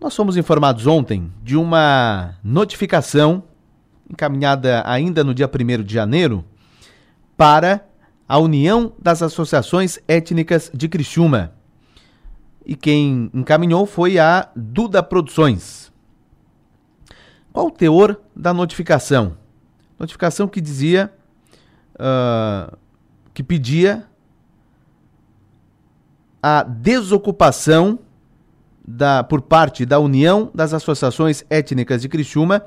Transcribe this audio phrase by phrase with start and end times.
[0.00, 3.42] Nós fomos informados ontem de uma notificação
[4.08, 6.42] encaminhada ainda no dia 1 de janeiro
[7.36, 7.86] para
[8.26, 11.52] a União das Associações Étnicas de Criciúma.
[12.64, 15.92] E quem encaminhou foi a Duda Produções.
[17.52, 19.36] Qual o teor da notificação?
[19.98, 21.12] Notificação que dizia
[21.96, 22.74] uh,
[23.34, 24.06] que pedia
[26.42, 27.98] a desocupação
[28.86, 32.64] da, por parte da União das Associações Étnicas de Criciúma,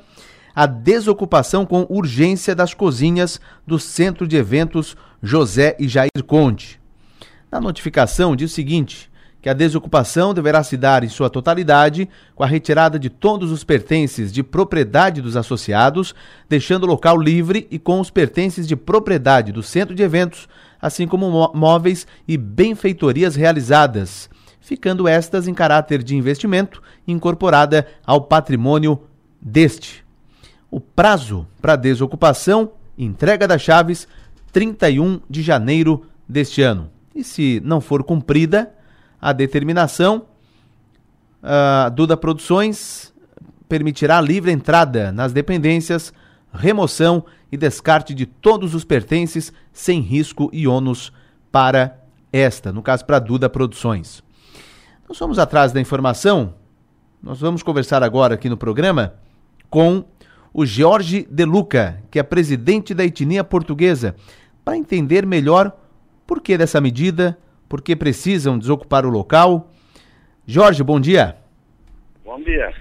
[0.55, 6.79] a desocupação com urgência das cozinhas do Centro de Eventos José e Jair Conde.
[7.51, 9.11] Na notificação diz o seguinte:
[9.43, 13.61] que a desocupação deverá se dar em sua totalidade, com a retirada de todos os
[13.61, 16.15] pertences de propriedade dos associados,
[16.47, 20.47] deixando o local livre e com os pertences de propriedade do centro de eventos,
[20.81, 24.29] assim como móveis e benfeitorias realizadas,
[24.63, 29.03] ficando estas em caráter de investimento incorporada ao patrimônio
[29.39, 30.03] deste.
[30.71, 34.07] O prazo para desocupação, entrega das chaves,
[34.53, 36.89] 31 de janeiro deste ano.
[37.13, 38.73] E se não for cumprida,
[39.21, 40.25] a determinação.
[41.43, 43.13] A Duda Produções
[43.67, 46.13] permitirá livre entrada nas dependências,
[46.53, 51.11] remoção e descarte de todos os pertences sem risco e ônus
[51.51, 51.99] para
[52.31, 54.23] esta, no caso para a Duda Produções.
[55.13, 56.55] Nós vamos atrás da informação.
[57.21, 59.13] Nós vamos conversar agora aqui no programa
[59.69, 60.03] com
[60.51, 64.15] o Jorge De Luca, que é presidente da etnia portuguesa,
[64.65, 65.71] para entender melhor
[66.25, 67.37] por que dessa medida,
[67.69, 69.71] porque precisam desocupar o local.
[70.47, 71.37] Jorge, bom dia.
[72.25, 72.73] Bom dia.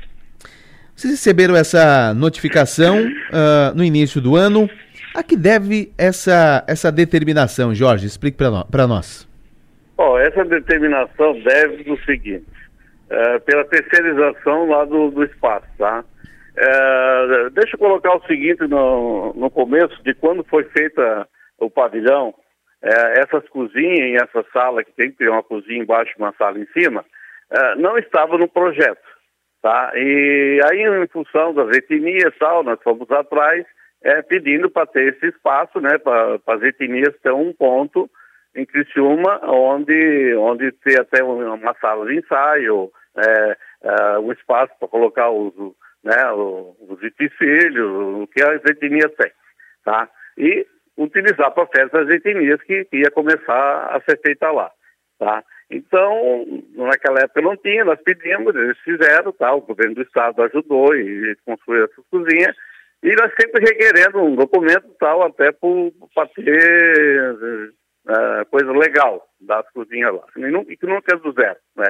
[0.97, 4.71] Vocês receberam essa notificação uh, no início do ano.
[5.15, 8.07] A que deve essa, essa determinação, Jorge?
[8.07, 9.31] Explique para nós.
[10.23, 12.47] Essa determinação deve do seguinte,
[13.11, 16.05] uh, pela terceirização lá do, do espaço, tá?
[16.55, 21.27] Uh, deixa eu colocar o seguinte no, no começo de quando foi feita
[21.59, 22.35] o pavilhão,
[22.83, 26.35] é, essas cozinhas em essa sala, que tem que ter uma cozinha embaixo e uma
[26.37, 27.05] sala em cima,
[27.51, 29.13] é, não estava no projeto.
[29.63, 29.93] Tá?
[29.95, 33.65] E aí, em função das etnias e tal, nós fomos atrás
[34.03, 38.11] é, pedindo para ter esse espaço, né, para as etnias ter um ponto
[38.55, 44.89] em Criciúma, onde, onde ter até uma sala de ensaio, é, é, um espaço para
[44.89, 45.55] colocar os,
[46.05, 49.33] né, os, os utensílios, o que as etnias têm.
[49.85, 50.09] Tá?
[50.37, 54.71] E utilizar para festas etnias que, que ia começar a ser feita lá,
[55.19, 55.43] tá?
[55.71, 59.55] Então, naquela época não tinha, nós pedimos, eles fizeram, tá?
[59.55, 62.55] O governo do estado ajudou e construiu essas cozinhas,
[63.03, 67.73] e nós sempre requerendo um documento tal, até para ter
[68.07, 70.25] uh, coisa legal das cozinhas lá.
[70.69, 71.87] E, que nunca é do zero, né?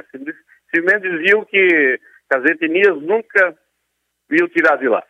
[0.75, 2.01] Simplesmente diziam que
[2.31, 3.57] as etnias nunca
[4.31, 5.03] iam tirar de lá.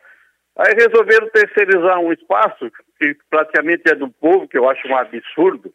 [0.57, 5.73] Aí resolveram terceirizar um espaço que praticamente é do povo, que eu acho um absurdo,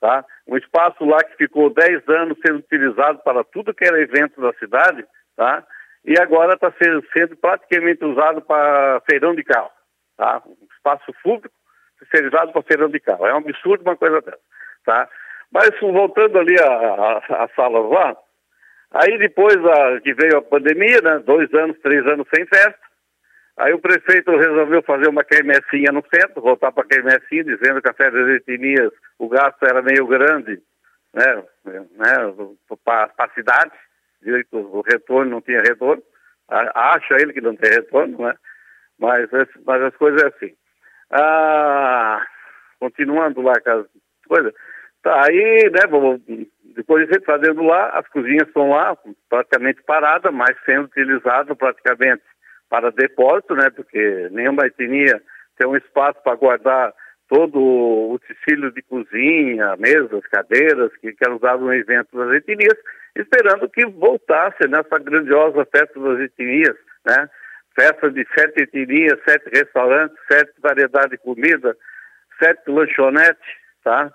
[0.00, 0.24] tá?
[0.46, 4.52] Um espaço lá que ficou 10 anos sendo utilizado para tudo que era evento da
[4.54, 5.04] cidade,
[5.36, 5.64] tá?
[6.04, 9.70] E agora está sendo, sendo, praticamente usado para feirão de carro,
[10.16, 10.42] tá?
[10.46, 11.54] Um espaço público
[11.98, 13.26] terceirizado para feirão de carro.
[13.26, 14.38] É um absurdo uma coisa dessa,
[14.84, 15.08] tá?
[15.52, 18.16] Mas voltando ali a sala lá,
[18.92, 21.18] aí depois a, que veio a pandemia, né?
[21.20, 22.90] Dois anos, três anos sem festa,
[23.60, 27.90] Aí o prefeito resolveu fazer uma quermessinha no centro, voltar para a quermessinha, dizendo que
[27.90, 30.62] a festa das etnias, o gasto era meio grande,
[31.12, 32.14] né, né
[32.82, 33.72] para a cidade,
[34.22, 36.02] direito, o retorno não tinha retorno,
[36.48, 38.34] acha ele que não tem retorno, né,
[38.98, 39.28] mas,
[39.66, 40.54] mas as coisas é assim.
[41.10, 42.24] Ah,
[42.78, 43.86] continuando lá com as
[44.30, 44.54] coisas,
[45.02, 46.46] tá aí, né,
[46.76, 48.96] depois de fazendo lá, as cozinhas estão lá,
[49.28, 52.22] praticamente paradas, mas sendo utilizadas praticamente
[52.68, 53.68] para depósito, né?
[53.70, 55.20] Porque nenhuma etnia
[55.58, 56.94] tem um espaço para guardar
[57.28, 62.76] todo o utensílio de cozinha, mesas, cadeiras, que, que era usado no evento das etnias,
[63.16, 67.28] esperando que voltasse nessa grandiosa festa das etnias, né?
[67.74, 71.76] Festa de sete etnias, sete restaurantes, sete variedades de comida,
[72.42, 73.46] sete lanchonetes,
[73.82, 74.12] tá?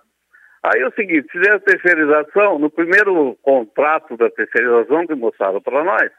[0.66, 5.84] Aí é o seguinte, fizeram a terceirização, no primeiro contrato da terceirização que mostraram para
[5.84, 6.12] nós,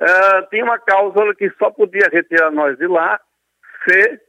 [0.00, 3.20] uh, tinha uma cláusula que só podia retirar nós de lá
[3.86, 4.20] se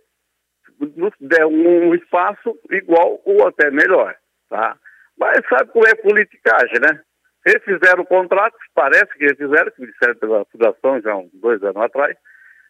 [0.97, 4.13] nos der um espaço igual ou até melhor,
[4.49, 4.75] tá?
[5.17, 6.99] Mas sabe como é politicagem, né?
[7.45, 11.63] Eles fizeram o contrato, parece que eles fizeram, que disseram pela fundação já uns dois
[11.63, 12.17] anos atrás,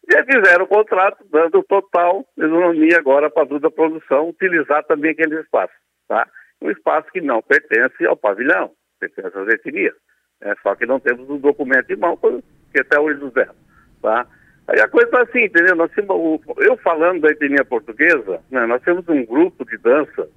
[0.07, 5.73] e fizeram o contrato dando total isonomia agora para a produção utilizar também aquele espaço,
[6.07, 6.27] tá?
[6.61, 9.95] Um espaço que não pertence ao pavilhão, pertence às etnias.
[10.41, 13.55] É, só que não temos o documento em mão que até hoje não deram,
[14.01, 14.27] tá?
[14.67, 15.75] Aí a coisa está assim, entendeu?
[15.75, 20.27] Nós temos, eu falando da etnia portuguesa, né, nós temos um grupo de dança,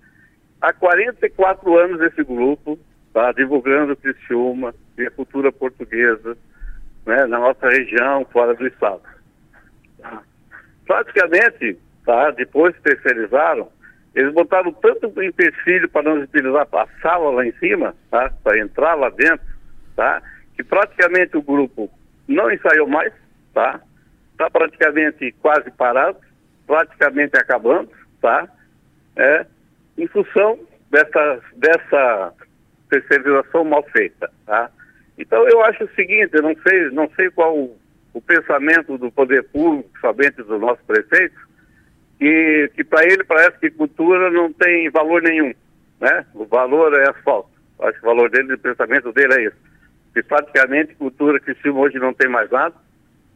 [0.60, 2.78] há 44 anos esse grupo,
[3.12, 3.32] tá?
[3.32, 6.36] Divulgando Criciúma e a cultura portuguesa,
[7.06, 7.26] né?
[7.26, 9.02] Na nossa região, fora do estado.
[9.98, 10.22] Tá?
[10.86, 12.30] Praticamente, tá?
[12.30, 13.70] Depois terceirizaram,
[14.14, 18.32] eles botaram tanto empecilho para não utilizar a sala lá em cima, tá?
[18.42, 19.46] Para entrar lá dentro,
[19.94, 20.22] tá?
[20.56, 21.90] Que praticamente o grupo
[22.26, 23.12] não ensaiou mais,
[23.54, 23.80] tá?
[24.32, 26.18] Está praticamente quase parado,
[26.66, 27.90] praticamente acabando,
[28.20, 28.48] tá?
[29.16, 29.46] É,
[29.96, 30.58] em função
[30.90, 32.34] dessa, dessa
[32.88, 34.70] terceirização mal feita, tá?
[35.18, 37.76] Então eu acho o seguinte, eu não sei, não sei qual o,
[38.14, 41.47] o pensamento do poder público, somente do nosso prefeito,
[42.18, 45.54] que, que para ele parece que cultura não tem valor nenhum,
[46.00, 46.26] né?
[46.34, 47.50] O valor é asfalto.
[47.80, 49.56] Acho que o valor dele, o pensamento dele é isso.
[50.12, 52.74] Que praticamente cultura que se hoje não tem mais nada,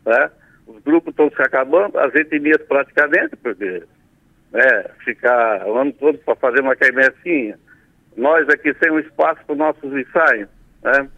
[0.05, 0.31] né?
[0.67, 3.83] Os grupos estão se acabando, as etnias praticamente, porque
[4.53, 7.59] né, ficar o ano todo para fazer uma quermessinha,
[8.17, 10.49] nós aqui sem um espaço para os nossos ensaios,
[10.83, 11.09] né?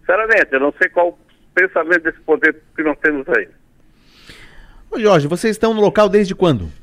[0.00, 1.18] Sinceramente, eu não sei qual o
[1.54, 3.48] pensamento desse poder que nós temos aí.
[4.90, 6.81] Ô Jorge, vocês estão no local desde quando?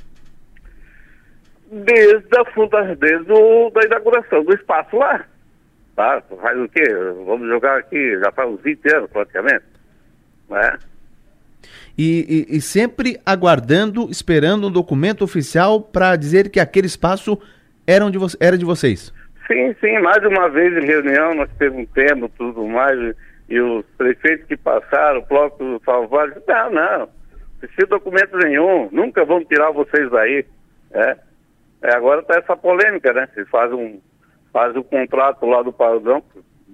[1.71, 5.25] Desde a funda, desde o, da inauguração do espaço lá.
[5.95, 6.21] Tá?
[6.41, 6.83] Faz o quê?
[7.25, 9.65] Vamos jogar aqui, já faz uns 20 anos praticamente.
[10.49, 10.79] Né?
[11.97, 17.37] E, e, e sempre aguardando, esperando um documento oficial para dizer que aquele espaço
[17.85, 19.13] era de, era de vocês.
[19.47, 23.15] Sim, sim, mais uma vez em reunião nós perguntamos tudo mais,
[23.49, 27.09] e os prefeitos que passaram, o próprio Salvador, não, não, não
[27.59, 30.45] precisa de documento nenhum, nunca vamos tirar vocês daí.
[30.91, 31.17] É.
[31.81, 33.27] É, agora está essa polêmica, né?
[33.33, 33.99] Se faz um,
[34.51, 36.23] faz o um contrato lá do pavilhão,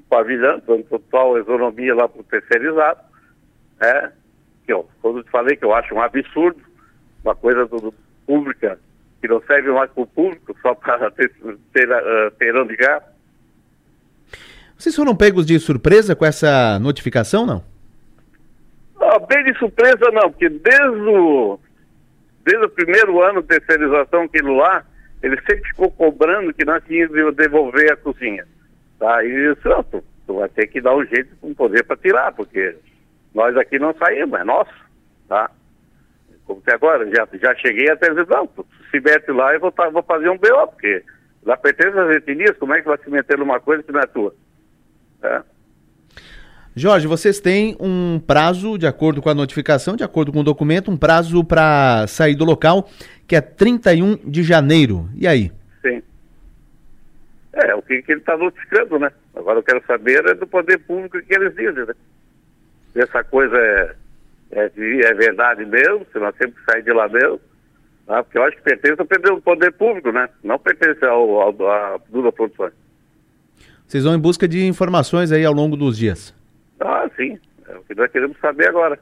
[0.10, 3.00] pavilhão dando total isonomia lá para o terceirizado.
[3.82, 4.12] É,
[4.66, 6.62] que eu, quando eu te falei que eu acho um absurdo,
[7.24, 7.94] uma coisa do,
[8.26, 8.80] pública
[9.22, 11.32] que não serve mais para o público, só para ter,
[11.74, 12.76] ter, uh, ter onde
[14.78, 17.64] Vocês foram pegos de surpresa com essa notificação, não?
[19.00, 21.60] Não, bem de surpresa não, porque desde o,
[22.44, 24.86] desde o primeiro ano de terceirização aquilo lá,
[25.22, 28.46] ele sempre ficou cobrando que nós tínhamos de devolver a cozinha.
[29.00, 29.24] Tá?
[29.24, 32.32] E isso, não, tu, tu vai ter que dar um jeito com poder para tirar,
[32.34, 32.76] porque
[33.34, 34.74] nós aqui não saímos, é nosso.
[35.28, 35.50] Tá?
[36.46, 39.72] Como que agora, já, já cheguei até dizer, não, tu se mete lá e vou,
[39.72, 41.04] tá, vou fazer um BO, porque
[41.44, 44.06] lá pertence às etnias, como é que vai se meter numa coisa que não é
[44.06, 44.34] tua?
[45.24, 45.42] É.
[46.78, 50.92] Jorge, vocês têm um prazo, de acordo com a notificação, de acordo com o documento,
[50.92, 52.90] um prazo para sair do local,
[53.26, 55.10] que é 31 de janeiro.
[55.16, 55.54] E aí?
[55.82, 56.04] Sim.
[57.54, 59.10] É, o que, que ele está notificando, né?
[59.34, 61.94] Agora eu quero saber é do poder público o que eles dizem, né?
[62.92, 63.96] Se essa coisa é,
[64.52, 67.40] é, é verdade mesmo, se nós sempre sair de lá mesmo,
[68.06, 68.22] tá?
[68.22, 70.28] porque eu acho que pertence ao poder público, né?
[70.44, 72.74] Não pertence ao, ao, à Duda Produções.
[73.88, 76.36] Vocês vão em busca de informações aí ao longo dos dias.
[76.80, 77.40] Ah, sim.
[77.68, 79.00] É o que nós queremos saber agora.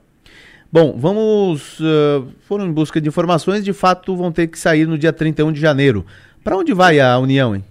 [0.71, 1.79] Bom, vamos.
[1.79, 5.51] Uh, foram em busca de informações, de fato vão ter que sair no dia 31
[5.51, 6.05] de janeiro.
[6.43, 7.63] Para onde vai a União, hein?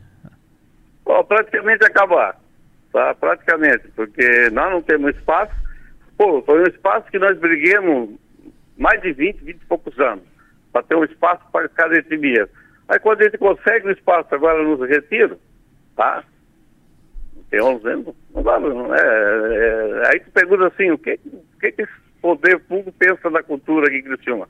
[1.04, 2.40] Bom, praticamente acabar.
[2.92, 3.14] Tá?
[3.14, 5.52] Praticamente, porque nós não temos espaço.
[6.16, 8.10] Pô, foi um espaço que nós briguemos
[8.78, 10.24] mais de 20, 20 e poucos anos,
[10.72, 12.48] para ter um espaço para cada etnia.
[12.88, 15.38] Aí quando a gente consegue o um espaço agora nos retiro,
[15.96, 16.22] tá?
[17.52, 18.94] Tem 11 anos, não dá, não.
[18.94, 21.92] É, é, aí tu pergunta assim, o que, o que, esse
[22.22, 24.48] poder público pensa da cultura aqui em Criciúma?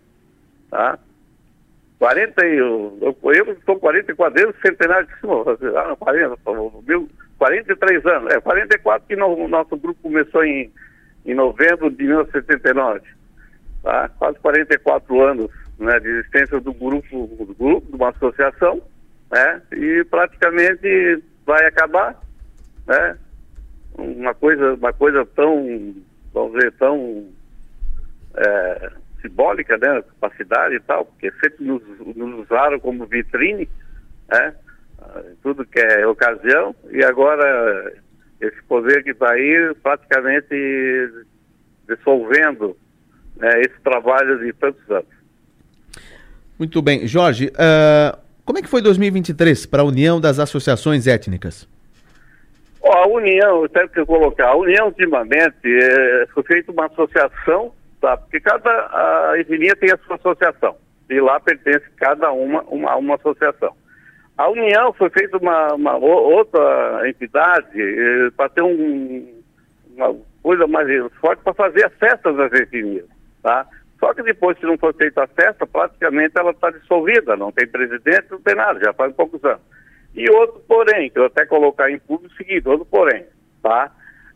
[0.71, 0.97] Tá?
[1.99, 2.97] 40 eu,
[3.59, 5.35] estou 44 anos, centenário de cima,
[5.76, 6.37] ah, 40,
[6.87, 10.73] mil, 43 anos, é 44 que no, o nosso grupo começou em,
[11.26, 13.00] em novembro de 1979,
[13.82, 14.09] tá?
[14.16, 18.80] Quase 44 anos né, de existência do grupo, do grupo, de uma associação,
[19.30, 19.61] né?
[19.73, 22.16] E praticamente vai acabar
[22.87, 23.19] né?
[23.99, 25.95] Uma coisa, uma coisa tão,
[26.33, 27.29] vamos dizer, tão
[28.37, 30.03] é, simbólica, né?
[30.21, 31.83] Capacidade e tal, porque sempre nos,
[32.17, 33.69] nos usaram como vitrine,
[34.31, 34.55] né?
[35.43, 37.93] Tudo que é ocasião, e agora
[38.41, 40.55] esse poder que está aí praticamente
[41.89, 42.77] dissolvendo
[43.37, 45.07] né, esse trabalho de tantos anos.
[46.59, 47.07] Muito bem.
[47.07, 51.69] Jorge, uh, como é que foi 2023 para a União das Associações Étnicas?
[52.83, 57.73] Oh, a União, eu tenho que colocar, a União ultimamente é, foi feita uma associação,
[58.01, 58.17] tá?
[58.17, 60.77] Porque cada a etnia tem a sua associação.
[61.09, 63.73] E lá pertence cada uma uma, uma associação.
[64.37, 69.41] A União foi feita uma, uma outra entidade é, para ter um,
[69.95, 70.89] uma, coisa mais
[71.21, 73.07] forte para fazer as festas das etnias,
[73.43, 73.65] tá?
[74.01, 77.69] Só que depois, se não for feita a festa, praticamente ela está dissolvida, não tem
[77.69, 79.62] presidente, não tem nada, já faz poucos anos.
[80.14, 83.25] E outro porém, que eu até colocar em público o seguinte, outro porém,
[83.62, 83.90] tá?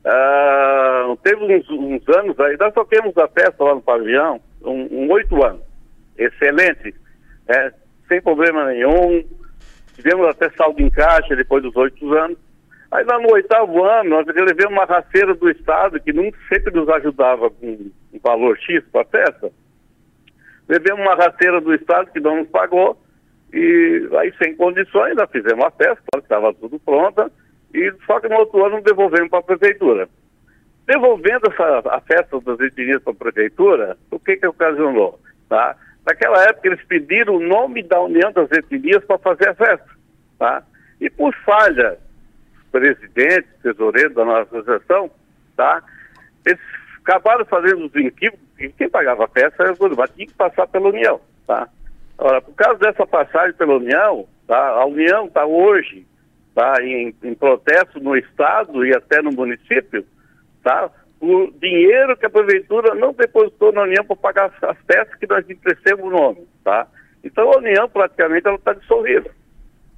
[0.04, 5.45] Uh, teve uns, uns, anos aí, nós temos a festa lá no pavilhão, um oito
[5.45, 5.62] anos,
[6.16, 6.95] excelente,
[7.49, 7.73] é,
[8.09, 9.25] sem problema nenhum,
[9.95, 12.38] tivemos até saldo em caixa depois dos oito anos,
[12.90, 16.88] Aí lá no oitavo ano, nós levamos uma raceira do Estado, que nunca sempre nos
[16.88, 19.50] ajudava com um valor X para a festa.
[20.68, 22.97] Levemos uma raceira do Estado que não nos pagou,
[23.53, 27.31] e aí sem condições, nós fizemos a festa, estava tudo pronta,
[27.75, 30.09] e só que no outro ano devolvemos para a prefeitura.
[30.87, 35.19] Devolvendo essa, a festa das etnias para a prefeitura, o que que ocasionou?
[35.49, 35.76] Tá?
[36.05, 39.91] Naquela época eles pediram o nome da União das Etnias para fazer a festa.
[40.38, 40.62] Tá?
[41.00, 41.99] E por falha
[42.71, 45.11] presidente, tesoureiro da nossa associação,
[45.57, 45.83] tá?
[46.45, 46.61] Eles
[47.00, 50.67] acabaram fazendo os equívocos, e quem pagava a peça era o governo, tinha que passar
[50.67, 51.69] pela União, tá?
[52.18, 54.68] Ora, por causa dessa passagem pela União, tá?
[54.68, 56.06] A União está hoje,
[56.54, 56.82] tá?
[56.82, 60.04] Em, em protesto no Estado e até no município,
[60.62, 60.90] tá?
[61.20, 65.49] O dinheiro que a prefeitura não depositou na União para pagar as peças que nós
[65.49, 66.87] emprestamos o nome, tá?
[67.23, 69.30] Então a União praticamente está dissolvida,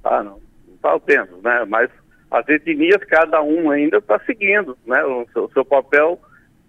[0.03, 0.23] tá?
[0.23, 0.39] Não
[0.75, 1.65] está tendo, né?
[1.67, 1.89] Mas
[2.31, 6.19] as etnias, cada um ainda está seguindo né, o, seu, o seu papel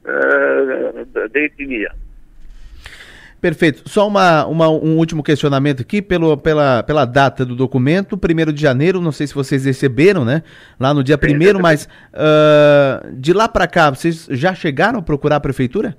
[0.04, 1.92] uh, de etnia.
[3.40, 3.88] Perfeito.
[3.88, 8.60] Só uma, uma, um último questionamento aqui pelo, pela, pela data do documento, 1 de
[8.60, 10.42] janeiro, não sei se vocês receberam, né?
[10.78, 15.36] Lá no dia 1 mas uh, de lá para cá, vocês já chegaram a procurar
[15.36, 15.96] a prefeitura?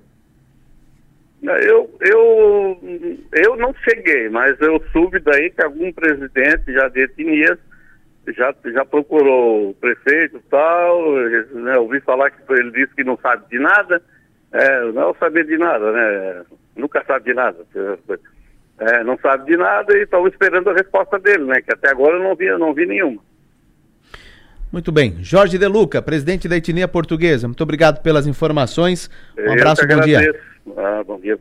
[1.41, 2.79] Eu, eu,
[3.33, 7.57] eu não cheguei, mas eu soube daí que algum presidente já de etnias
[8.27, 11.11] já, já procurou o prefeito e tal,
[11.53, 14.01] né, ouvi falar que ele disse que não sabe de nada,
[14.51, 16.43] é, não saber de nada, né?
[16.75, 17.57] Nunca sabe de nada.
[18.79, 21.61] É, não sabe de nada e estão esperando a resposta dele, né?
[21.61, 23.21] Que até agora eu não vi, não vi nenhuma.
[24.71, 25.17] Muito bem.
[25.21, 29.09] Jorge De Luca, presidente da etnia portuguesa, muito obrigado pelas informações.
[29.37, 30.41] Um eu abraço, bom dia.
[30.77, 31.37] Ah, bom dia,